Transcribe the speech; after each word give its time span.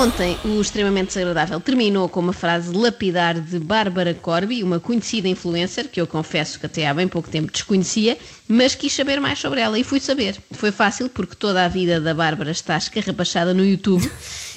Ontem, 0.00 0.38
o 0.46 0.62
extremamente 0.62 1.08
desagradável 1.08 1.60
terminou 1.60 2.08
com 2.08 2.20
uma 2.20 2.32
frase 2.32 2.74
lapidar 2.74 3.38
de 3.38 3.58
Bárbara 3.58 4.14
Corby, 4.14 4.62
uma 4.62 4.80
conhecida 4.80 5.28
influencer, 5.28 5.90
que 5.90 6.00
eu 6.00 6.06
confesso 6.06 6.58
que 6.58 6.64
até 6.64 6.88
há 6.88 6.94
bem 6.94 7.06
pouco 7.06 7.28
tempo 7.28 7.52
desconhecia, 7.52 8.16
mas 8.48 8.74
quis 8.74 8.94
saber 8.94 9.20
mais 9.20 9.38
sobre 9.38 9.60
ela 9.60 9.78
e 9.78 9.84
fui 9.84 10.00
saber. 10.00 10.38
Foi 10.52 10.72
fácil 10.72 11.10
porque 11.10 11.36
toda 11.36 11.66
a 11.66 11.68
vida 11.68 12.00
da 12.00 12.14
Bárbara 12.14 12.50
está 12.50 12.78
escarrapachada 12.78 13.52
no 13.52 13.62
YouTube 13.62 14.10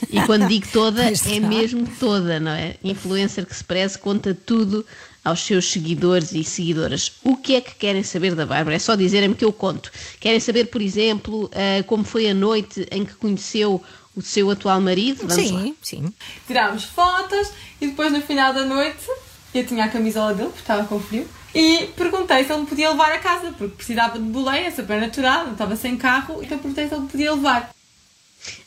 e 0.09 0.21
quando 0.21 0.47
digo 0.47 0.65
toda, 0.71 1.03
é 1.11 1.39
mesmo 1.41 1.85
toda, 1.99 2.39
não 2.39 2.51
é? 2.51 2.77
Influencer 2.81 3.45
que 3.45 3.53
se 3.53 3.65
preze 3.65 3.99
conta 3.99 4.33
tudo 4.33 4.85
aos 5.25 5.41
seus 5.41 5.69
seguidores 5.69 6.31
e 6.31 6.43
seguidoras. 6.45 7.13
O 7.21 7.35
que 7.35 7.55
é 7.55 7.61
que 7.61 7.75
querem 7.75 8.03
saber 8.03 8.33
da 8.33 8.45
Bárbara? 8.45 8.77
É 8.77 8.79
só 8.79 8.95
dizerem-me 8.95 9.35
que 9.35 9.43
eu 9.43 9.51
conto. 9.51 9.91
Querem 10.21 10.39
saber, 10.39 10.67
por 10.67 10.81
exemplo, 10.81 11.51
ah, 11.53 11.83
como 11.83 12.05
foi 12.05 12.29
a 12.29 12.33
noite 12.33 12.87
em 12.91 13.03
que 13.03 13.13
conheceu 13.15 13.81
o 14.15 14.21
seu 14.21 14.49
atual 14.49 14.79
marido? 14.81 15.27
Vamos 15.27 15.51
lá. 15.51 15.61
Sim, 15.61 15.75
sim. 15.81 16.13
Tirámos 16.47 16.83
fotos 16.83 17.51
e 17.79 17.87
depois 17.87 18.11
no 18.11 18.21
final 18.21 18.53
da 18.53 18.65
noite 18.65 19.07
eu 19.53 19.65
tinha 19.65 19.85
a 19.85 19.89
camisola 19.89 20.33
dele, 20.33 20.49
porque 20.49 20.61
estava 20.61 20.83
com 20.85 20.99
frio, 20.99 21.27
e 21.53 21.87
perguntei 21.95 22.43
se 22.43 22.51
ele 22.51 22.61
me 22.61 22.67
podia 22.67 22.89
levar 22.89 23.11
a 23.11 23.19
casa, 23.19 23.51
porque 23.51 23.75
precisava 23.75 24.17
de 24.17 24.25
boleia, 24.25 24.75
super 24.75 24.99
natural, 24.99 25.45
eu 25.45 25.51
estava 25.51 25.75
sem 25.75 25.95
carro, 25.95 26.41
então 26.41 26.57
perguntei 26.57 26.87
se 26.87 26.93
ele 26.95 27.03
me 27.03 27.09
podia 27.09 27.33
levar. 27.33 27.71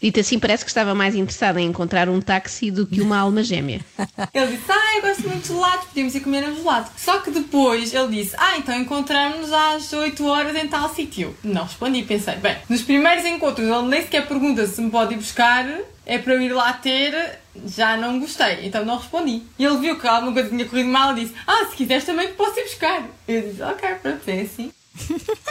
Dito 0.00 0.20
assim, 0.20 0.38
parece 0.38 0.64
que 0.64 0.70
estava 0.70 0.94
mais 0.94 1.14
interessada 1.14 1.60
em 1.60 1.66
encontrar 1.66 2.08
um 2.08 2.20
táxi 2.20 2.70
do 2.70 2.86
que 2.86 3.00
uma 3.00 3.18
alma 3.18 3.42
gêmea. 3.42 3.80
Ele 4.32 4.56
disse, 4.56 4.70
ah, 4.70 4.96
eu 4.96 5.02
gosto 5.02 5.28
muito 5.28 5.42
de 5.42 5.48
gelado, 5.48 5.86
podíamos 5.86 6.14
ir 6.14 6.20
comer 6.20 6.48
um 6.48 6.56
gelado. 6.56 6.90
Só 6.96 7.18
que 7.18 7.30
depois 7.30 7.94
ele 7.94 8.22
disse, 8.22 8.34
ah, 8.38 8.56
então 8.58 8.74
encontramos-nos 8.74 9.52
às 9.52 9.92
8 9.92 10.26
horas 10.26 10.56
em 10.56 10.68
tal 10.68 10.92
sítio. 10.94 11.36
Não 11.42 11.64
respondi, 11.64 12.02
pensei, 12.02 12.36
bem, 12.36 12.56
nos 12.68 12.82
primeiros 12.82 13.24
encontros 13.24 13.66
ele 13.66 13.88
nem 13.88 14.02
sequer 14.02 14.26
pergunta 14.26 14.66
se 14.66 14.80
me 14.80 14.90
pode 14.90 15.14
ir 15.14 15.16
buscar, 15.16 15.66
é 16.04 16.18
para 16.18 16.34
eu 16.34 16.42
ir 16.42 16.52
lá 16.52 16.72
ter, 16.72 17.38
já 17.66 17.96
não 17.96 18.20
gostei, 18.20 18.66
então 18.66 18.84
não 18.84 18.98
respondi. 18.98 19.42
E 19.58 19.64
ele 19.64 19.78
viu 19.78 19.98
que 19.98 20.06
alguma 20.06 20.32
coisa 20.32 20.48
tinha 20.48 20.64
corrido 20.64 20.88
mal 20.88 21.16
e 21.16 21.22
disse, 21.22 21.34
ah, 21.46 21.66
se 21.68 21.76
quiseres 21.76 22.04
também 22.04 22.32
posso 22.34 22.58
ir 22.60 22.64
buscar. 22.64 23.02
Eu 23.26 23.42
disse, 23.42 23.62
ok, 23.62 23.88
pronto, 24.02 24.28
é 24.28 24.40
assim. 24.40 24.72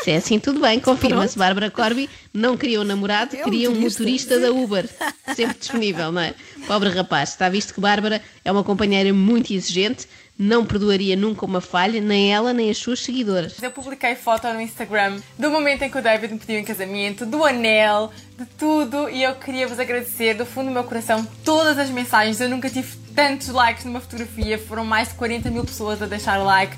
Se 0.03 0.11
é 0.11 0.17
assim, 0.17 0.39
tudo 0.39 0.59
bem, 0.59 0.79
confirma-se. 0.79 1.37
Bárbara 1.37 1.69
Corby 1.69 2.09
não 2.33 2.57
queria 2.57 2.81
um 2.81 2.83
namorado, 2.83 3.35
É 3.35 3.41
um 3.41 3.43
queria 3.43 3.69
um 3.69 3.73
motorista, 3.73 4.35
motorista 4.35 4.39
da 4.39 4.51
Uber. 4.51 4.89
Sempre 5.35 5.57
disponível, 5.59 6.11
não 6.11 6.21
é? 6.21 6.33
Pobre 6.67 6.89
rapaz. 6.89 7.29
Está 7.29 7.49
visto 7.49 7.73
que 7.73 7.81
Bárbara 7.81 8.21
é 8.43 8.51
uma 8.51 8.63
companheira 8.63 9.13
muito 9.13 9.53
exigente, 9.53 10.07
não 10.37 10.65
perdoaria 10.65 11.15
nunca 11.15 11.45
uma 11.45 11.61
falha, 11.61 12.01
nem 12.01 12.33
ela, 12.33 12.53
nem 12.53 12.69
as 12.69 12.77
suas 12.77 12.99
seguidoras. 12.99 13.61
Eu 13.61 13.71
publiquei 13.71 14.15
foto 14.15 14.47
no 14.49 14.59
Instagram 14.59 15.17
do 15.39 15.49
momento 15.49 15.83
em 15.83 15.89
que 15.89 15.97
o 15.97 16.01
David 16.01 16.33
me 16.33 16.39
pediu 16.39 16.59
em 16.59 16.63
casamento, 16.63 17.25
do 17.25 17.43
anel, 17.43 18.11
de 18.37 18.45
tudo, 18.57 19.09
e 19.09 19.23
eu 19.23 19.35
queria 19.35 19.67
vos 19.67 19.79
agradecer 19.79 20.33
do 20.33 20.45
fundo 20.45 20.67
do 20.67 20.73
meu 20.73 20.83
coração 20.83 21.25
todas 21.43 21.77
as 21.77 21.89
mensagens. 21.89 22.41
Eu 22.41 22.49
nunca 22.49 22.69
tive 22.69 22.95
tantos 23.15 23.47
likes 23.47 23.85
numa 23.85 24.01
fotografia, 24.01 24.57
foram 24.59 24.83
mais 24.83 25.07
de 25.07 25.15
40 25.15 25.49
mil 25.49 25.63
pessoas 25.63 26.01
a 26.01 26.05
deixar 26.05 26.39
o 26.41 26.43
like. 26.43 26.75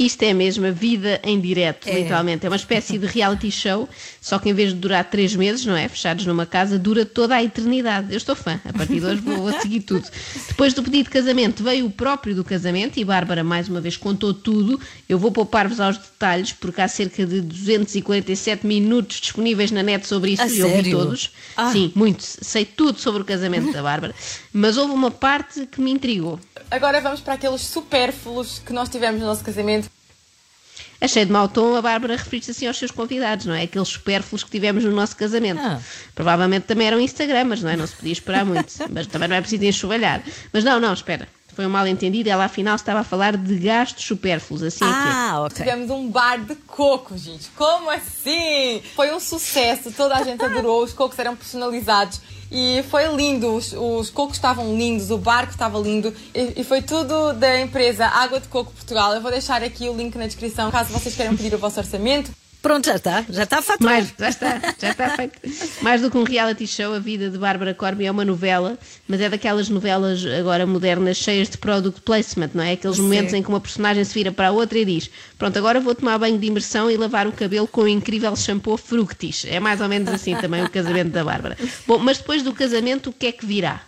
Isto 0.00 0.22
é 0.22 0.32
mesmo 0.32 0.64
a 0.66 0.70
vida 0.70 1.20
em 1.22 1.38
direto, 1.38 1.86
É. 1.86 1.98
literalmente. 1.98 2.46
É 2.46 2.48
uma 2.48 2.56
espécie 2.56 2.96
de 2.96 3.04
reality 3.04 3.50
show, 3.50 3.86
só 4.18 4.38
que 4.38 4.48
em 4.48 4.54
vez 4.54 4.70
de 4.70 4.76
durar 4.76 5.04
três 5.04 5.36
meses, 5.36 5.66
não 5.66 5.76
é? 5.76 5.86
Fechados 5.88 6.24
numa 6.24 6.46
casa, 6.46 6.78
dura 6.78 7.04
toda 7.04 7.34
a 7.34 7.44
eternidade. 7.44 8.06
Eu 8.10 8.16
estou 8.16 8.34
fã. 8.34 8.58
A 8.64 8.72
partir 8.72 8.98
de 8.98 9.04
hoje 9.04 9.20
vou, 9.20 9.36
vou 9.36 9.52
seguir 9.60 9.80
tudo. 9.80 10.08
Depois 10.48 10.72
do 10.72 10.82
pedido 10.82 11.04
de 11.04 11.10
casamento, 11.10 11.62
veio 11.62 11.84
o 11.84 11.90
próprio 11.90 12.34
do 12.34 12.42
casamento 12.42 12.98
e 12.98 13.04
Bárbara, 13.04 13.44
mais 13.44 13.68
uma 13.68 13.78
vez, 13.78 13.94
contou 13.98 14.32
tudo. 14.32 14.80
Eu 15.06 15.18
vou 15.18 15.30
poupar-vos 15.30 15.78
aos 15.80 15.98
detalhes, 15.98 16.50
porque 16.52 16.80
há 16.80 16.88
cerca 16.88 17.26
de 17.26 17.42
247 17.42 18.66
minutos 18.66 19.20
disponíveis 19.20 19.70
na 19.70 19.82
net 19.82 20.06
sobre 20.06 20.30
isso 20.32 20.42
A 20.42 20.48
e 20.48 20.60
eu 20.60 20.82
vi 20.82 20.90
todos. 20.92 21.30
Ah. 21.54 21.70
Sim, 21.72 21.92
muito. 21.94 22.22
Sei 22.22 22.64
tudo 22.64 22.98
sobre 22.98 23.20
o 23.20 23.24
casamento 23.26 23.70
da 23.70 23.82
Bárbara. 23.82 24.14
Mas 24.50 24.78
houve 24.78 24.94
uma 24.94 25.10
parte 25.10 25.66
que 25.66 25.78
me 25.78 25.90
intrigou. 25.90 26.40
Agora 26.70 27.00
vamos 27.00 27.20
para 27.20 27.34
aqueles 27.34 27.62
supérfluos 27.62 28.60
que 28.64 28.72
nós 28.72 28.88
tivemos 28.88 29.20
no 29.20 29.26
nosso 29.26 29.42
casamento. 29.42 29.90
Achei 31.00 31.24
de 31.24 31.32
mau 31.32 31.48
tom 31.48 31.74
a 31.74 31.82
Bárbara 31.82 32.14
referir-se 32.14 32.50
assim 32.50 32.66
aos 32.66 32.78
seus 32.78 32.90
convidados, 32.90 33.46
não 33.46 33.54
é? 33.54 33.62
Aqueles 33.62 33.88
supérfluos 33.88 34.44
que 34.44 34.50
tivemos 34.50 34.84
no 34.84 34.92
nosso 34.92 35.16
casamento. 35.16 35.60
Ah. 35.60 35.80
Provavelmente 36.14 36.64
também 36.64 36.86
eram 36.86 37.00
Instagramas, 37.00 37.62
não 37.62 37.70
é? 37.70 37.76
Não 37.76 37.86
se 37.86 37.96
podia 37.96 38.12
esperar 38.12 38.44
muito. 38.44 38.70
Mas 38.90 39.06
também 39.06 39.28
não 39.28 39.36
é 39.36 39.40
preciso 39.40 39.64
enxovalhar. 39.64 40.22
Mas 40.52 40.62
não, 40.62 40.78
não, 40.78 40.92
espera. 40.92 41.26
Foi 41.60 41.66
um 41.66 41.70
mal 41.70 41.86
entendido. 41.86 42.30
Ela 42.30 42.46
afinal 42.46 42.74
estava 42.74 43.00
a 43.00 43.04
falar 43.04 43.36
de 43.36 43.58
gastos 43.58 44.06
supérfluos. 44.06 44.62
Assim 44.62 44.82
é 44.82 44.88
que 44.88 44.94
é. 44.94 45.12
Ah, 45.12 45.42
ok. 45.44 45.56
Tivemos 45.58 45.90
um 45.90 46.08
bar 46.08 46.38
de 46.38 46.54
coco, 46.54 47.18
gente. 47.18 47.50
Como 47.54 47.90
assim? 47.90 48.80
Foi 48.96 49.14
um 49.14 49.20
sucesso, 49.20 49.92
toda 49.92 50.16
a 50.16 50.22
gente 50.22 50.42
adorou, 50.42 50.82
os 50.82 50.94
cocos 50.94 51.18
eram 51.18 51.36
personalizados 51.36 52.18
e 52.50 52.82
foi 52.88 53.14
lindo. 53.14 53.54
Os, 53.54 53.74
os 53.74 54.08
cocos 54.08 54.36
estavam 54.36 54.74
lindos, 54.74 55.10
o 55.10 55.18
barco 55.18 55.52
estava 55.52 55.78
lindo 55.78 56.14
e, 56.34 56.62
e 56.62 56.64
foi 56.64 56.80
tudo 56.80 57.34
da 57.34 57.60
empresa 57.60 58.06
Água 58.06 58.40
de 58.40 58.48
Coco 58.48 58.72
Portugal. 58.72 59.12
Eu 59.12 59.20
vou 59.20 59.30
deixar 59.30 59.62
aqui 59.62 59.86
o 59.86 59.94
link 59.94 60.16
na 60.16 60.26
descrição 60.26 60.70
caso 60.70 60.90
vocês 60.94 61.14
queiram 61.14 61.36
pedir 61.36 61.54
o 61.54 61.58
vosso 61.58 61.78
orçamento. 61.78 62.32
Pronto, 62.62 62.84
já 62.86 62.96
está. 62.96 63.24
Já 63.30 63.44
está 63.44 63.62
faturado. 63.62 63.94
Mais, 63.96 64.14
já 64.18 64.28
está, 64.28 64.60
já 64.78 64.90
está 64.90 65.10
feito. 65.16 65.38
Mais 65.80 66.02
do 66.02 66.10
que 66.10 66.18
um 66.18 66.24
reality 66.24 66.66
show, 66.66 66.92
a 66.94 66.98
vida 66.98 67.30
de 67.30 67.38
Bárbara 67.38 67.72
Corby 67.72 68.04
é 68.04 68.10
uma 68.10 68.24
novela, 68.24 68.78
mas 69.08 69.20
é 69.20 69.28
daquelas 69.30 69.68
novelas 69.70 70.24
agora 70.38 70.66
modernas 70.66 71.16
cheias 71.16 71.48
de 71.48 71.56
product 71.56 72.02
placement, 72.02 72.50
não 72.54 72.62
é? 72.62 72.72
Aqueles 72.72 72.96
Sim. 72.96 73.02
momentos 73.04 73.32
em 73.32 73.42
que 73.42 73.48
uma 73.48 73.60
personagem 73.60 74.04
se 74.04 74.12
vira 74.12 74.30
para 74.30 74.48
a 74.48 74.50
outra 74.50 74.78
e 74.78 74.84
diz: 74.84 75.10
Pronto, 75.38 75.56
agora 75.58 75.80
vou 75.80 75.94
tomar 75.94 76.18
banho 76.18 76.38
de 76.38 76.46
imersão 76.46 76.90
e 76.90 76.96
lavar 76.98 77.26
o 77.26 77.32
cabelo 77.32 77.66
com 77.66 77.82
o 77.82 77.88
incrível 77.88 78.36
shampoo 78.36 78.76
Fructis. 78.76 79.46
É 79.48 79.58
mais 79.58 79.80
ou 79.80 79.88
menos 79.88 80.08
assim 80.12 80.36
também 80.36 80.62
o 80.62 80.68
casamento 80.68 81.10
da 81.10 81.24
Bárbara. 81.24 81.56
Bom, 81.86 81.98
mas 81.98 82.18
depois 82.18 82.42
do 82.42 82.52
casamento, 82.52 83.08
o 83.08 83.12
que 83.12 83.26
é 83.26 83.32
que 83.32 83.46
virá? 83.46 83.80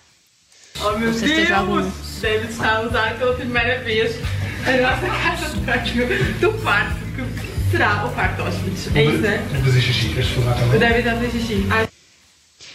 Oh 0.81 0.93
meu 0.99 1.11
algum- 1.55 1.91
David 2.23 2.51
está 2.53 2.77
a 2.77 2.81
usar 2.83 3.19
pela 3.19 3.35
primeira 3.35 3.81
vez 3.83 4.17
a 4.67 4.81
nossa 4.81 5.07
casa 5.07 5.55
de 5.55 5.61
banho 5.61 6.35
do 6.41 6.53
quarto, 6.63 6.97
que 7.15 7.52
será 7.73 8.05
o 8.05 8.11
quarto 8.13 8.43
hóspedes. 8.43 8.95
É 8.95 9.05
isso, 9.05 9.19
né? 9.19 9.39
Vou 9.51 9.63
fazer 9.65 9.81
xixi, 9.81 10.09
queres 10.11 10.29
filmar 10.29 10.55
também? 10.55 10.77
O 10.77 10.79
David 10.79 10.99
está 10.99 11.13
a 11.13 11.15
fazer 11.17 11.31
xixi. 11.31 11.67
Ah, 11.71 11.89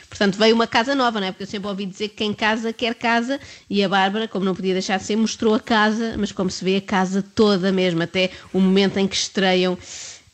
Portanto, 0.10 0.38
veio 0.38 0.56
uma 0.56 0.66
casa 0.66 0.96
nova, 0.96 1.20
não 1.20 1.28
é? 1.28 1.32
Porque 1.32 1.44
eu 1.44 1.48
sempre 1.48 1.68
ouvi 1.68 1.86
dizer 1.86 2.08
que 2.10 2.16
quem 2.16 2.34
casa 2.34 2.74
quer 2.74 2.96
casa 2.96 3.40
e 3.70 3.84
a 3.84 3.90
Bárbara, 3.90 4.28
como 4.28 4.44
não 4.44 4.56
podia 4.56 4.74
deixar 4.74 4.98
de 4.98 5.04
ser, 5.04 5.16
mostrou 5.16 5.54
a 5.54 5.60
casa, 5.60 6.16
mas 6.18 6.32
como 6.32 6.50
se 6.50 6.64
vê 6.64 6.78
a 6.78 6.82
casa 6.82 7.24
toda 7.36 7.72
mesmo, 7.72 8.02
até 8.02 8.32
o 8.52 8.60
momento 8.60 8.98
em 8.98 9.08
que 9.08 9.16
estreiam 9.16 9.78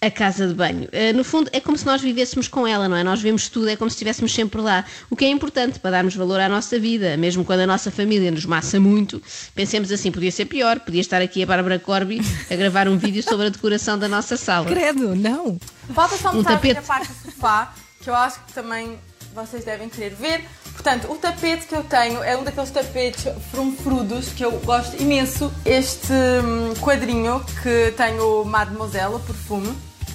a 0.07 0.11
casa 0.11 0.47
de 0.47 0.53
banho. 0.53 0.87
Eh, 0.91 1.13
no 1.13 1.23
fundo, 1.23 1.49
é 1.53 1.59
como 1.59 1.77
se 1.77 1.85
nós 1.85 2.01
vivêssemos 2.01 2.47
com 2.47 2.67
ela, 2.67 2.87
não 2.89 2.97
é? 2.97 3.03
Nós 3.03 3.21
vemos 3.21 3.47
tudo, 3.49 3.69
é 3.69 3.75
como 3.75 3.89
se 3.89 3.95
estivéssemos 3.95 4.33
sempre 4.33 4.59
lá. 4.61 4.83
O 5.09 5.15
que 5.15 5.25
é 5.25 5.29
importante 5.29 5.79
para 5.79 5.91
darmos 5.91 6.15
valor 6.15 6.39
à 6.39 6.49
nossa 6.49 6.77
vida, 6.79 7.15
mesmo 7.17 7.45
quando 7.45 7.61
a 7.61 7.67
nossa 7.67 7.89
família 7.91 8.29
nos 8.31 8.45
massa 8.45 8.79
muito. 8.79 9.21
Pensemos 9.55 9.91
assim, 9.91 10.11
podia 10.11 10.31
ser 10.31 10.45
pior, 10.45 10.79
podia 10.79 11.01
estar 11.01 11.21
aqui 11.21 11.41
a 11.43 11.45
Bárbara 11.45 11.79
Corby 11.79 12.21
a 12.51 12.55
gravar 12.55 12.87
um 12.87 12.97
vídeo 12.97 13.23
sobre 13.23 13.47
a 13.47 13.49
decoração 13.49 13.97
da 13.97 14.07
nossa 14.07 14.35
sala. 14.37 14.65
Credo, 14.67 15.15
não. 15.15 15.57
Falta 15.93 16.17
só 16.17 16.31
Um 16.31 16.35
mostrar 16.35 16.53
tapete. 16.55 16.79
a 16.79 16.81
parte 16.81 17.07
do 17.11 17.31
sofá, 17.31 17.73
que 18.01 18.09
eu 18.09 18.15
acho 18.15 18.39
que 18.45 18.53
também 18.53 18.97
vocês 19.33 19.63
devem 19.63 19.89
querer 19.89 20.13
ver. 20.13 20.43
Portanto, 20.73 21.11
o 21.11 21.15
tapete 21.15 21.65
que 21.65 21.75
eu 21.75 21.83
tenho 21.83 22.21
é 22.23 22.35
um 22.37 22.43
daqueles 22.43 22.69
tapetes 22.71 23.25
frumfrudos 23.51 24.29
que 24.29 24.43
eu 24.43 24.51
gosto 24.59 25.01
imenso. 25.01 25.51
Este 25.65 26.11
hum, 26.11 26.73
quadrinho 26.81 27.43
que 27.63 27.91
tem 27.95 28.19
o 28.19 28.43
Mademoiselle, 28.43 29.15
o 29.15 29.19
perfume. 29.19 29.73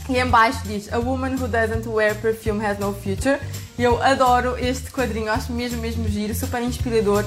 E 0.09 0.17
em 0.17 0.27
baixo 0.27 0.61
diz 0.65 0.91
A 0.93 0.99
woman 0.99 1.35
who 1.35 1.47
doesn't 1.47 1.87
wear 1.87 2.15
perfume 2.15 2.65
has 2.65 2.79
no 2.79 2.95
future. 2.95 3.39
E 3.79 3.83
eu 3.83 4.03
adoro 4.03 4.57
este 4.59 4.91
quadrinho, 4.91 5.31
acho 5.31 5.53
mesmo, 5.53 5.81
mesmo 5.81 6.09
giro, 6.09 6.35
super 6.35 6.63
inspirador. 6.63 7.25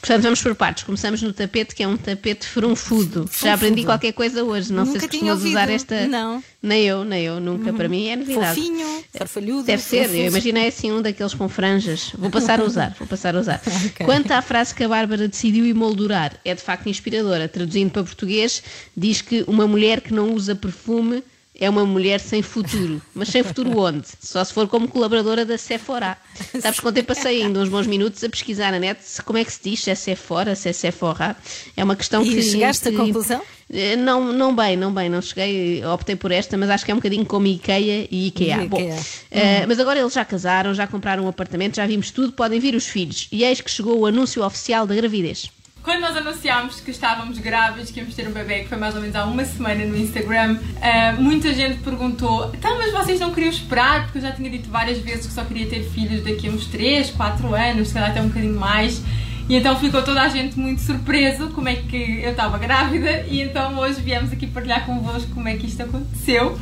Portanto, 0.00 0.22
vamos 0.22 0.42
por 0.42 0.54
partes. 0.54 0.84
Começamos 0.84 1.20
no 1.22 1.32
tapete, 1.32 1.74
que 1.74 1.82
é 1.82 1.88
um 1.88 1.96
tapete 1.96 2.46
frunfudo. 2.46 3.28
Já 3.42 3.54
aprendi 3.54 3.84
qualquer 3.84 4.12
coisa 4.12 4.44
hoje. 4.44 4.72
Não 4.72 4.84
sei 4.84 4.94
Nunca 4.94 5.06
se 5.06 5.08
tinha 5.18 5.32
costumas 5.32 5.50
usar 5.50 5.70
esta. 5.70 6.06
Não. 6.06 6.42
Nem 6.62 6.84
eu, 6.84 7.04
nem 7.04 7.24
eu. 7.24 7.40
Nunca. 7.40 7.72
Para 7.72 7.88
mim 7.88 8.08
é 8.08 8.16
novidade. 8.16 8.60
Fofinho, 8.60 9.04
farfalhudo. 9.12 9.64
Deve 9.64 9.82
ser, 9.82 10.14
eu 10.14 10.26
imaginei 10.26 10.68
assim 10.68 10.92
um 10.92 11.02
daqueles 11.02 11.34
com 11.34 11.48
franjas. 11.48 12.12
Vou 12.16 12.30
passar 12.30 12.60
a 12.60 12.64
usar, 12.64 12.94
vou 12.98 13.08
passar 13.08 13.34
a 13.34 13.40
usar. 13.40 13.60
Ok. 13.86 14.04
Quanto 14.04 14.32
à 14.32 14.42
frase 14.42 14.74
que 14.74 14.84
a 14.84 14.88
Bárbara 14.88 15.28
decidiu 15.28 15.66
emoldurar, 15.66 16.32
é 16.44 16.54
de 16.54 16.60
facto 16.60 16.88
inspiradora. 16.88 17.48
Traduzindo 17.48 17.90
para 17.90 18.02
português, 18.02 18.62
diz 18.96 19.22
que 19.22 19.44
uma 19.46 19.66
mulher 19.66 20.00
que 20.00 20.12
não 20.12 20.32
usa 20.32 20.54
perfume 20.54 21.22
é 21.58 21.68
uma 21.70 21.84
mulher 21.86 22.20
sem 22.20 22.42
futuro. 22.42 23.00
Mas 23.14 23.28
sem 23.28 23.42
futuro 23.42 23.78
onde? 23.78 24.06
Só 24.20 24.44
se 24.44 24.52
for 24.52 24.68
como 24.68 24.86
colaboradora 24.88 25.44
da 25.44 25.56
Sephora. 25.58 26.16
Sabes 26.60 26.80
que 26.80 26.86
ontem 26.88 27.02
passei 27.02 27.42
ainda 27.42 27.60
uns 27.60 27.68
bons 27.68 27.86
minutos 27.86 28.22
a 28.22 28.28
pesquisar 28.28 28.70
na 28.72 28.78
net 28.78 29.00
se- 29.02 29.22
como 29.22 29.38
é 29.38 29.44
que 29.44 29.52
se 29.52 29.60
diz, 29.62 29.80
se 29.82 29.90
é 29.90 29.94
Sephora, 29.94 30.54
se 30.54 30.68
é 30.68 30.72
Sephora. 30.72 31.36
É 31.76 31.82
uma 31.82 31.96
questão 31.96 32.22
E 32.22 32.28
que... 32.28 32.42
chegaste 32.42 32.88
à 32.88 32.90
que- 32.90 32.96
conclusão? 32.96 33.40
Eh, 33.72 33.96
Não, 33.96 34.32
não 34.32 34.54
bem, 34.54 34.76
não 34.76 34.92
bem, 34.94 35.08
não 35.08 35.20
cheguei, 35.20 35.84
optei 35.84 36.14
por 36.14 36.30
esta, 36.30 36.56
mas 36.56 36.70
acho 36.70 36.84
que 36.84 36.90
é 36.90 36.94
um 36.94 36.98
bocadinho 36.98 37.26
como 37.26 37.46
IKEA 37.46 38.06
e 38.10 38.28
IKEA. 38.28 38.62
E 38.64 38.68
Bom, 38.68 38.78
IKEA. 38.78 38.98
eh, 39.30 39.66
mas 39.66 39.80
agora 39.80 39.98
eles 39.98 40.12
já 40.12 40.24
casaram, 40.24 40.72
já 40.74 40.86
compraram 40.86 41.24
um 41.24 41.28
apartamento, 41.28 41.76
já 41.76 41.86
vimos 41.86 42.10
tudo, 42.12 42.32
podem 42.32 42.60
vir 42.60 42.74
os 42.76 42.86
filhos. 42.86 43.26
E 43.32 43.42
eis 43.44 43.60
que 43.60 43.70
chegou 43.70 43.98
o 43.98 44.06
anúncio 44.06 44.44
oficial 44.44 44.86
da 44.86 44.94
gravidez. 44.94 45.50
Quando 45.86 46.00
nós 46.00 46.16
anunciámos 46.16 46.80
que 46.80 46.90
estávamos 46.90 47.38
grávidas, 47.38 47.92
que 47.92 48.00
íamos 48.00 48.12
ter 48.12 48.26
um 48.26 48.32
bebê, 48.32 48.62
que 48.62 48.68
foi 48.68 48.76
mais 48.76 48.96
ou 48.96 49.00
menos 49.00 49.14
há 49.14 49.24
uma 49.24 49.44
semana 49.44 49.84
no 49.84 49.96
Instagram, 49.96 50.58
ah, 50.82 51.14
muita 51.16 51.54
gente 51.54 51.78
perguntou: 51.78 52.50
então, 52.52 52.76
mas 52.76 52.90
vocês 52.90 53.20
não 53.20 53.32
queriam 53.32 53.52
esperar? 53.52 54.02
Porque 54.02 54.18
eu 54.18 54.22
já 54.22 54.32
tinha 54.32 54.50
dito 54.50 54.68
várias 54.68 54.98
vezes 54.98 55.28
que 55.28 55.32
só 55.32 55.44
queria 55.44 55.68
ter 55.68 55.84
filhos 55.84 56.24
daqui 56.24 56.48
a 56.48 56.50
uns 56.50 56.66
3, 56.66 57.10
4 57.10 57.54
anos, 57.54 57.86
se 57.86 57.94
calhar 57.94 58.10
até 58.10 58.20
um 58.20 58.26
bocadinho 58.26 58.58
mais. 58.58 59.00
E 59.48 59.54
então 59.54 59.78
ficou 59.78 60.02
toda 60.02 60.22
a 60.22 60.28
gente 60.28 60.58
muito 60.58 60.80
surpreso 60.80 61.50
como 61.50 61.68
é 61.68 61.76
que 61.76 62.20
eu 62.20 62.32
estava 62.32 62.58
grávida, 62.58 63.24
e 63.28 63.40
então 63.40 63.78
hoje 63.78 64.00
viemos 64.00 64.32
aqui 64.32 64.48
partilhar 64.48 64.84
convosco 64.84 65.30
como 65.30 65.46
é 65.46 65.54
que 65.54 65.68
isto 65.68 65.84
aconteceu. 65.84 66.58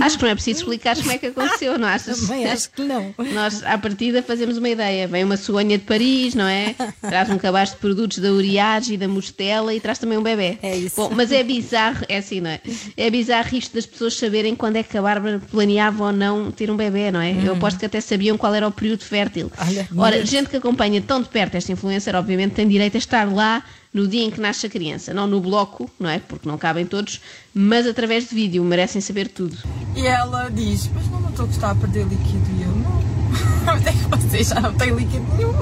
Acho 0.00 0.16
que 0.18 0.24
não 0.24 0.30
é 0.30 0.34
preciso 0.34 0.60
explicar 0.60 0.96
como 0.96 1.10
é 1.12 1.18
que 1.18 1.26
aconteceu, 1.26 1.78
não 1.78 1.88
achas? 1.88 2.20
Também 2.20 2.46
acho 2.46 2.70
que 2.70 2.82
não. 2.82 3.14
Nós, 3.32 3.62
à 3.62 3.76
partida, 3.78 4.22
fazemos 4.22 4.56
uma 4.58 4.68
ideia. 4.68 5.06
Vem 5.08 5.24
uma 5.24 5.36
suonha 5.36 5.78
de 5.78 5.84
Paris, 5.84 6.34
não 6.34 6.46
é? 6.46 6.74
Traz 7.00 7.30
um 7.30 7.38
cabaz 7.38 7.70
de 7.70 7.76
produtos 7.76 8.18
da 8.18 8.30
Uriage 8.32 8.94
e 8.94 8.96
da 8.96 9.08
Mostela 9.08 9.74
e 9.74 9.80
traz 9.80 9.98
também 9.98 10.18
um 10.18 10.22
bebê. 10.22 10.58
É 10.62 10.76
isso. 10.76 10.96
Bom, 10.96 11.10
mas 11.14 11.32
é 11.32 11.42
bizarro, 11.42 12.04
é 12.08 12.18
assim, 12.18 12.40
não 12.40 12.50
é? 12.50 12.60
É 12.96 13.10
bizarro 13.10 13.56
isto 13.56 13.74
das 13.74 13.86
pessoas 13.86 14.16
saberem 14.16 14.54
quando 14.54 14.76
é 14.76 14.82
que 14.82 14.96
a 14.96 15.02
Bárbara 15.02 15.40
planeava 15.50 16.04
ou 16.04 16.12
não 16.12 16.50
ter 16.50 16.70
um 16.70 16.76
bebê, 16.76 17.10
não 17.10 17.20
é? 17.20 17.34
Eu 17.44 17.54
aposto 17.54 17.78
que 17.78 17.86
até 17.86 18.00
sabiam 18.00 18.36
qual 18.36 18.54
era 18.54 18.66
o 18.66 18.72
período 18.72 19.04
fértil. 19.04 19.50
Olha, 19.58 19.88
Ora, 19.96 20.26
gente 20.26 20.48
que 20.48 20.56
acompanha 20.56 21.00
tão 21.00 21.20
de 21.20 21.28
perto 21.28 21.56
esta 21.56 21.72
influencer, 21.72 22.14
obviamente, 22.14 22.52
tem 22.52 22.66
direito 22.68 22.96
a 22.96 22.98
estar 22.98 23.32
lá 23.32 23.62
no 23.94 24.08
dia 24.08 24.24
em 24.24 24.30
que 24.30 24.40
nasce 24.40 24.66
a 24.66 24.68
criança. 24.68 25.14
Não 25.14 25.28
no 25.28 25.40
bloco, 25.40 25.88
não 25.98 26.10
é? 26.10 26.18
Porque 26.18 26.48
não 26.48 26.58
cabem 26.58 26.84
todos, 26.84 27.20
mas 27.54 27.86
através 27.86 28.28
de 28.28 28.34
vídeo. 28.34 28.64
Merecem 28.64 29.00
saber 29.00 29.28
tudo. 29.28 29.56
E 29.94 30.04
ela 30.04 30.50
diz: 30.50 30.90
Mas 30.92 31.08
não 31.08 31.30
estou 31.30 31.44
a 31.44 31.48
gostar 31.48 31.70
a 31.70 31.74
perder 31.76 32.04
líquido. 32.06 32.44
E 32.58 32.62
eu: 32.62 32.68
Não. 32.68 33.14
Mas 33.64 33.86
é 33.86 33.92
que 33.92 34.28
vocês 34.28 34.48
já 34.48 34.60
não 34.60 34.74
têm 34.74 34.90
líquido 34.90 35.24
nenhum. 35.36 35.54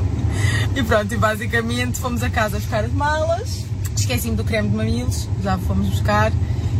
E 0.74 0.82
pronto, 0.82 1.12
e 1.12 1.16
basicamente 1.16 2.00
fomos 2.00 2.22
a 2.22 2.30
casa 2.30 2.58
buscar 2.58 2.84
as 2.84 2.92
malas. 2.92 3.64
Esqueci-me 3.94 4.34
do 4.34 4.42
creme 4.42 4.70
de 4.70 4.76
mamilos, 4.76 5.28
já 5.42 5.58
fomos 5.58 5.88
buscar. 5.88 6.32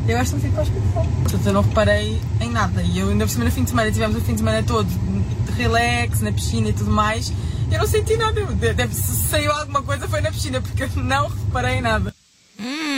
Eu 0.09 0.19
gosto 0.19 0.37
de 0.39 0.47
ir 0.47 0.51
para 0.51 0.61
o 0.61 0.63
hospital. 0.63 1.07
Portanto, 1.23 1.47
eu 1.47 1.53
não 1.53 1.63
reparei 1.63 2.21
em 2.41 2.51
nada. 2.51 2.83
E 2.83 2.99
eu 2.99 3.09
ainda 3.09 3.25
por 3.25 3.31
cima 3.31 3.45
no 3.45 3.53
fim 3.53 3.63
de 3.63 3.71
semana, 3.71 3.93
tivemos 3.93 4.17
o 4.17 4.21
fim 4.21 4.33
de 4.33 4.39
semana 4.39 4.63
todo 4.63 4.89
de 4.89 5.53
relax, 5.53 6.21
na 6.21 6.33
piscina 6.33 6.71
e 6.71 6.73
tudo 6.73 6.91
mais. 6.91 7.33
Eu 7.73 7.79
não 7.79 7.87
senti 7.87 8.17
nada. 8.17 8.45
Deve, 8.45 8.95
se 8.95 9.29
saiu 9.29 9.51
alguma 9.51 9.83
coisa 9.83 10.07
foi 10.07 10.21
na 10.21 10.31
piscina, 10.31 10.61
porque 10.61 10.83
eu 10.83 10.91
não 10.97 11.29
reparei 11.29 11.81
nada. 11.81 12.15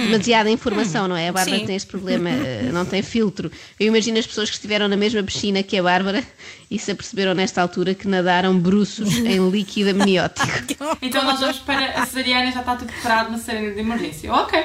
demasiada 0.04 0.50
informação, 0.50 1.06
não 1.06 1.16
é? 1.16 1.28
A 1.28 1.32
Bárbara 1.32 1.58
sim. 1.58 1.66
tem 1.66 1.76
este 1.76 1.88
problema, 1.88 2.28
eh, 2.28 2.70
não 2.72 2.84
tem 2.84 3.00
filtro. 3.00 3.50
Eu 3.78 3.86
imagino 3.86 4.18
as 4.18 4.26
pessoas 4.26 4.50
que 4.50 4.56
estiveram 4.56 4.88
na 4.88 4.96
mesma 4.96 5.22
piscina 5.22 5.62
que 5.62 5.78
a 5.78 5.82
Bárbara 5.82 6.24
e 6.68 6.78
se 6.78 6.90
aperceberam 6.90 7.34
nesta 7.34 7.62
altura 7.62 7.94
que 7.94 8.08
nadaram 8.08 8.58
bruços 8.58 9.16
em 9.24 9.48
líquido 9.48 9.90
amniótico. 9.90 10.48
Então 11.00 11.24
nós 11.24 11.38
vamos 11.38 11.58
para 11.58 12.02
a 12.02 12.04
cesariana, 12.06 12.50
já 12.50 12.60
está 12.60 12.76
tudo 12.76 12.92
preparado 12.92 13.30
na 13.30 13.38
cesariana 13.38 13.74
de 13.74 13.80
emergência. 13.80 14.32
Ok. 14.32 14.64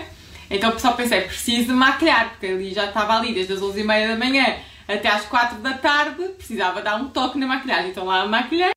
Então 0.50 0.78
só 0.80 0.94
pensei, 0.94 1.22
preciso 1.22 1.68
de 1.68 1.74
maquilhar, 1.74 2.32
porque 2.32 2.48
ali 2.48 2.74
já 2.74 2.86
estava 2.86 3.18
ali 3.18 3.34
desde 3.34 3.54
as 3.54 3.60
11h30 3.60 4.08
da 4.08 4.16
manhã 4.18 4.58
até 4.88 5.08
às 5.08 5.26
4 5.26 5.60
da 5.60 5.74
tarde, 5.74 6.24
precisava 6.30 6.82
dar 6.82 6.96
um 6.96 7.10
toque 7.10 7.38
na 7.38 7.46
maquilhagem. 7.46 7.92
Então 7.92 8.06
lá 8.06 8.22
a 8.22 8.28
maquilhei. 8.28 8.72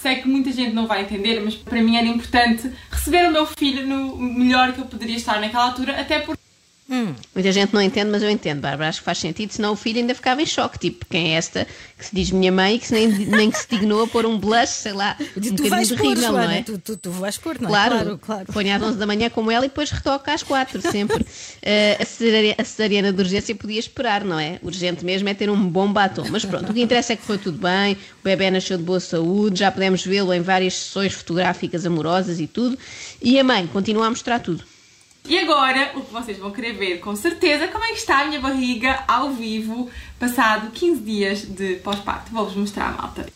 Sei 0.00 0.16
que 0.16 0.28
muita 0.28 0.50
gente 0.50 0.72
não 0.72 0.86
vai 0.86 1.02
entender, 1.02 1.40
mas 1.40 1.54
para 1.54 1.82
mim 1.82 1.94
era 1.94 2.06
importante 2.06 2.72
receber 2.90 3.28
o 3.28 3.32
meu 3.32 3.44
filho 3.44 3.86
no 3.86 4.16
melhor 4.16 4.72
que 4.72 4.80
eu 4.80 4.86
poderia 4.86 5.16
estar 5.16 5.38
naquela 5.38 5.64
altura, 5.64 6.00
até 6.00 6.20
porque 6.20 6.40
Muita 7.34 7.52
gente 7.52 7.72
não 7.72 7.80
entende, 7.80 8.10
mas 8.10 8.22
eu 8.22 8.28
entendo, 8.30 8.60
Bárbara. 8.60 8.88
Acho 8.88 8.98
que 8.98 9.04
faz 9.04 9.18
sentido, 9.18 9.52
senão 9.52 9.72
o 9.72 9.76
filho 9.76 9.98
ainda 10.00 10.14
ficava 10.14 10.42
em 10.42 10.46
choque. 10.46 10.78
Tipo, 10.78 11.06
quem 11.08 11.32
é 11.34 11.36
esta 11.36 11.66
que 11.96 12.04
se 12.06 12.14
diz 12.14 12.30
minha 12.32 12.50
mãe 12.50 12.74
e 12.74 12.78
que 12.80 12.92
nem, 12.92 13.06
nem 13.26 13.50
que 13.50 13.58
se 13.58 13.66
dignou 13.70 14.02
a 14.02 14.06
pôr 14.08 14.26
um 14.26 14.36
blush, 14.38 14.68
sei 14.70 14.92
lá, 14.92 15.16
um 15.36 15.54
tu 15.56 15.68
vais 15.68 15.88
de 15.88 15.96
pôr, 15.96 16.14
rímel, 16.14 16.32
não 16.32 16.40
é? 16.50 16.62
tu, 16.62 16.78
tu, 16.78 16.96
tu 16.96 17.10
vais 17.12 17.38
pôr, 17.38 17.60
não 17.60 17.68
é? 17.68 17.70
Claro, 17.72 17.94
Claro, 17.94 18.18
claro. 18.18 18.46
Põe 18.52 18.72
às 18.72 18.82
11 18.82 18.98
da 18.98 19.06
manhã 19.06 19.30
como 19.30 19.50
ela 19.50 19.64
e 19.64 19.68
depois 19.68 19.90
retoca 19.90 20.32
às 20.34 20.42
4, 20.42 20.80
sempre. 20.82 21.24
Eh, 21.62 21.98
a, 22.00 22.04
cesari- 22.06 22.54
a 22.56 22.64
cesariana 22.64 23.12
de 23.12 23.20
urgência 23.20 23.54
podia 23.54 23.78
esperar, 23.78 24.24
não 24.24 24.38
é? 24.40 24.58
Urgente 24.62 25.04
mesmo 25.04 25.28
é 25.28 25.34
ter 25.34 25.50
um 25.50 25.68
bom 25.68 25.92
batom. 25.92 26.24
Mas 26.30 26.42
pronto, 26.44 26.70
o 26.70 26.74
que 26.74 26.80
interessa 26.80 27.12
é 27.12 27.16
que 27.16 27.22
foi 27.22 27.36
tudo 27.36 27.58
bem, 27.58 27.92
o 27.94 28.24
bebê 28.24 28.50
nasceu 28.50 28.78
de 28.78 28.82
boa 28.82 28.98
saúde, 28.98 29.60
já 29.60 29.70
podemos 29.70 30.02
vê-lo 30.04 30.32
em 30.32 30.40
várias 30.40 30.74
sessões 30.74 31.12
fotográficas 31.12 31.84
amorosas 31.84 32.40
e 32.40 32.46
tudo. 32.46 32.78
E 33.20 33.38
a 33.38 33.44
mãe 33.44 33.66
continua 33.66 34.06
a 34.06 34.10
mostrar 34.10 34.38
tudo. 34.40 34.64
E 35.28 35.38
agora, 35.38 35.92
o 35.94 36.00
que 36.00 36.12
vocês 36.12 36.38
vão 36.38 36.50
querer 36.50 36.72
ver 36.72 36.98
com 36.98 37.14
certeza, 37.14 37.68
como 37.68 37.84
é 37.84 37.88
que 37.88 37.98
está 37.98 38.20
a 38.20 38.24
minha 38.26 38.40
barriga 38.40 39.04
ao 39.06 39.30
vivo, 39.32 39.88
passado 40.18 40.70
15 40.72 41.00
dias 41.02 41.42
de 41.42 41.76
pós-parto. 41.76 42.32
Vou-vos 42.32 42.54
mostrar, 42.56 42.96
malta. 42.96 43.26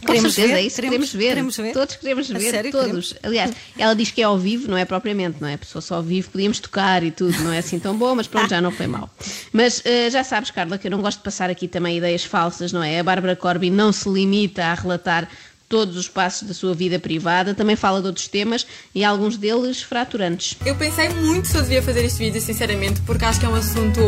Com 0.00 0.06
Queremos 0.06 0.32
certeza, 0.34 0.54
ver? 0.54 0.60
é 0.60 0.64
isso 0.64 0.76
que 0.76 0.82
Queremos- 0.82 1.10
queremos 1.10 1.12
ver. 1.26 1.28
queremos 1.30 1.56
ver? 1.56 1.72
Todos 1.72 1.96
queremos 1.96 2.30
A 2.30 2.38
ver, 2.38 2.50
sério, 2.52 2.70
todos. 2.70 3.14
Aliás, 3.20 3.50
ela 3.76 3.94
diz 3.96 4.12
que 4.12 4.22
é 4.22 4.24
ao 4.24 4.38
vivo, 4.38 4.70
não 4.70 4.76
é 4.78 4.84
propriamente, 4.84 5.38
não 5.40 5.48
é? 5.48 5.54
A 5.54 5.58
pessoa 5.58 5.82
só 5.82 5.96
ao 5.96 6.02
vivo, 6.04 6.30
podíamos 6.30 6.60
tocar 6.60 7.02
e 7.02 7.10
tudo, 7.10 7.36
não 7.42 7.52
é 7.52 7.58
assim 7.58 7.80
tão 7.80 7.98
bom, 7.98 8.14
mas 8.14 8.28
pronto, 8.28 8.48
já 8.48 8.60
não 8.60 8.70
foi 8.70 8.86
mal. 8.86 9.10
Mas 9.52 9.82
eh, 9.84 10.08
já 10.08 10.22
sabes, 10.22 10.52
Carla, 10.52 10.78
que 10.78 10.86
eu 10.86 10.90
não 10.92 11.02
gosto 11.02 11.18
de 11.18 11.24
passar 11.24 11.50
aqui 11.50 11.66
também 11.66 11.98
ideias 11.98 12.22
falsas, 12.24 12.72
não 12.72 12.80
é? 12.82 13.00
A 13.00 13.02
Bárbara 13.02 13.34
Corbin 13.34 13.70
não 13.72 13.92
se 13.92 14.08
limita 14.08 14.66
a 14.66 14.74
relatar 14.74 15.28
todos 15.68 15.96
os 15.96 16.08
passos 16.08 16.48
da 16.48 16.54
sua 16.54 16.74
vida 16.74 16.98
privada, 16.98 17.54
também 17.54 17.76
fala 17.76 18.00
de 18.00 18.06
outros 18.06 18.26
temas 18.28 18.66
e 18.94 19.04
alguns 19.04 19.36
deles 19.36 19.82
fraturantes. 19.82 20.56
Eu 20.64 20.74
pensei 20.76 21.08
muito 21.10 21.46
se 21.48 21.56
eu 21.56 21.62
devia 21.62 21.82
fazer 21.82 22.04
este 22.04 22.18
vídeo, 22.18 22.40
sinceramente, 22.40 23.00
porque 23.02 23.24
acho 23.24 23.38
que 23.38 23.46
é 23.46 23.48
um 23.48 23.54
assunto 23.54 24.00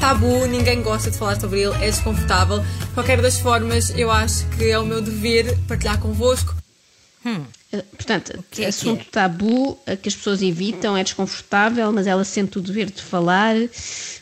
tabu, 0.00 0.46
ninguém 0.46 0.82
gosta 0.82 1.10
de 1.10 1.18
falar 1.18 1.40
sobre 1.40 1.60
ele, 1.60 1.74
é 1.76 1.90
desconfortável. 1.90 2.60
De 2.60 2.86
qualquer 2.94 3.20
das 3.20 3.38
formas, 3.38 3.90
eu 3.90 4.10
acho 4.10 4.46
que 4.50 4.70
é 4.70 4.78
o 4.78 4.86
meu 4.86 5.00
dever 5.00 5.58
partilhar 5.66 5.98
convosco. 5.98 6.54
Eh, 7.24 7.57
Portanto, 7.70 8.44
que 8.50 8.62
é 8.62 8.64
que 8.64 8.68
assunto 8.70 9.02
é? 9.02 9.10
tabu 9.10 9.78
eh, 9.86 9.94
que 9.94 10.08
as 10.08 10.16
pessoas 10.16 10.40
evitam, 10.40 10.96
é 10.96 11.04
desconfortável, 11.04 11.92
mas 11.92 12.06
ela 12.06 12.24
sente 12.24 12.58
o 12.58 12.62
dever 12.62 12.90
de 12.90 13.02
falar. 13.02 13.54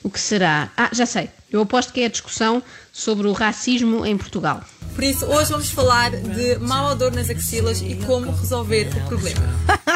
O 0.02 0.10
que 0.10 0.19
será? 0.19 0.72
Ah, 0.76 0.90
já 0.93 1.06
sei. 1.06 1.31
Eu 1.50 1.62
aposto 1.62 1.93
que 1.93 2.00
é 2.00 2.06
a 2.06 2.08
discussão 2.08 2.60
sobre 2.93 3.28
o 3.28 3.32
racismo 3.32 4.04
em 4.04 4.16
Portugal. 4.19 4.64
Por 4.94 5.04
isso, 5.04 5.25
hoje 5.26 5.50
vamos 5.52 5.70
falar 5.70 6.10
de 6.10 6.58
mau 6.58 6.90
odor 6.90 7.12
nas 7.12 7.31
axilas 7.31 7.81
e 7.81 7.94
como 8.04 8.32
resolver 8.32 8.88
o 8.88 9.08
problema. 9.08 9.43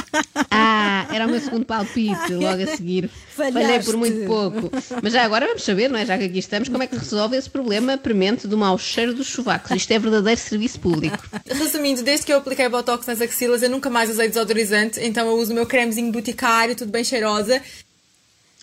Ah, 1.20 1.24
era 1.24 1.28
o 1.28 1.30
meu 1.30 1.40
segundo 1.40 1.64
palpite, 1.66 2.32
logo 2.34 2.62
a 2.62 2.66
seguir. 2.66 3.10
Falhei 3.28 3.52
Falhaste. 3.52 3.90
por 3.90 3.96
muito 3.96 4.26
pouco. 4.26 4.70
Mas 5.02 5.12
já 5.12 5.24
agora 5.24 5.46
vamos 5.46 5.62
saber, 5.62 5.90
não 5.90 5.98
é? 5.98 6.06
Já 6.06 6.16
que 6.16 6.24
aqui 6.24 6.38
estamos, 6.38 6.68
como 6.68 6.82
é 6.82 6.86
que 6.86 6.96
resolve 6.96 7.36
esse 7.36 7.48
problema 7.48 7.98
premente 7.98 8.46
do 8.46 8.56
mau 8.56 8.78
cheiro 8.78 9.14
dos 9.14 9.28
sovacos. 9.28 9.70
Isto 9.70 9.92
é 9.92 9.98
verdadeiro 9.98 10.40
serviço 10.40 10.80
público. 10.80 11.18
Resumindo, 11.46 12.02
desde 12.02 12.26
que 12.26 12.32
eu 12.32 12.38
apliquei 12.38 12.68
Botox 12.68 13.06
nas 13.06 13.20
axilas, 13.20 13.62
eu 13.62 13.70
nunca 13.70 13.90
mais 13.90 14.10
usei 14.10 14.28
desodorizante, 14.28 15.00
então 15.00 15.26
eu 15.26 15.34
uso 15.34 15.52
o 15.52 15.54
meu 15.54 15.66
cremezinho 15.66 16.10
boticário, 16.10 16.74
tudo 16.74 16.90
bem 16.90 17.04
cheirosa. 17.04 17.60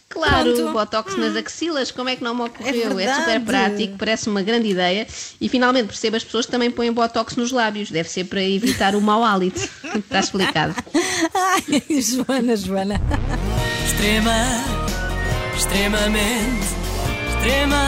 Claro, 0.09 0.53
Pronto. 0.53 0.71
botox 0.73 1.15
nas 1.17 1.35
axilas, 1.35 1.91
como 1.91 2.07
é 2.09 2.15
que 2.15 2.23
não 2.23 2.33
me 2.33 2.43
ocorreu? 2.43 2.97
É 2.99 3.03
É, 3.03 3.13
super 3.13 3.41
prático, 3.41 3.97
parece 3.97 4.29
uma 4.29 4.41
grande 4.41 4.69
ideia. 4.69 5.05
E 5.39 5.49
finalmente 5.49 5.87
percebo 5.87 6.15
as 6.15 6.23
pessoas 6.23 6.45
que 6.45 6.51
também 6.51 6.71
põem 6.71 6.91
botox 6.93 7.35
nos 7.35 7.51
lábios. 7.51 7.91
Deve 7.91 8.07
ser 8.09 8.23
para 8.23 8.41
evitar 8.41 8.95
o 8.95 9.01
mau 9.01 9.23
hálito. 9.23 9.59
Está 9.95 10.19
explicado. 10.21 10.73
Ai, 11.35 12.01
Joana, 12.01 12.55
Joana. 12.55 13.01
Extrema, 13.85 14.63
extremamente, 15.55 16.67
extrema, 17.29 17.85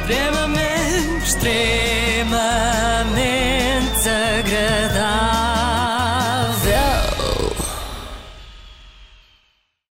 extremamente, 0.00 1.26
extremamente 1.26 4.08
agradável. 4.08 5.65